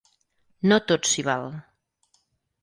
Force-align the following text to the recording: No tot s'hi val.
No 0.71 0.79
tot 0.91 1.11
s'hi 1.11 1.25
val. 1.29 1.47